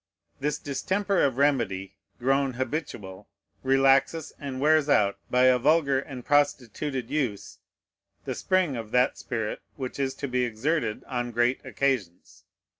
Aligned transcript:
This 0.39 0.57
distemper 0.57 1.21
of 1.21 1.37
remedy, 1.37 1.93
grown 2.17 2.53
habitual, 2.53 3.29
relaxes 3.61 4.33
and 4.39 4.59
wears 4.59 4.89
out, 4.89 5.19
by 5.29 5.43
a 5.43 5.59
vulgar 5.59 5.99
and 5.99 6.25
prostituted 6.25 7.11
use, 7.11 7.59
the 8.25 8.33
spring 8.33 8.75
of 8.75 8.89
that 8.89 9.19
spirit 9.19 9.61
which 9.75 9.99
is 9.99 10.15
to 10.15 10.27
be 10.27 10.43
exerted 10.43 11.03
on 11.03 11.29
great 11.29 11.63
occasions. 11.63 12.45